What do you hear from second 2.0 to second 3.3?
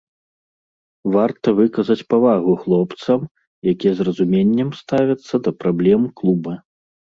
павагу хлопцам,